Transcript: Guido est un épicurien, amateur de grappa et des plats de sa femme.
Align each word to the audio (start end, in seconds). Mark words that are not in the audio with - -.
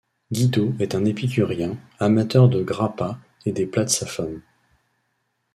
Guido 0.31 0.73
est 0.79 0.95
un 0.95 1.05
épicurien, 1.05 1.77
amateur 1.99 2.49
de 2.49 2.63
grappa 2.63 3.19
et 3.45 3.51
des 3.51 3.67
plats 3.67 3.85
de 3.85 3.89
sa 3.91 4.07
femme. 4.07 4.41